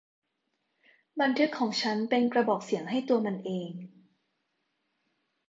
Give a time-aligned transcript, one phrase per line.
[1.21, 3.71] บันทึกของฉันเป็นกระบอกเสียงให้ตัวมันเอง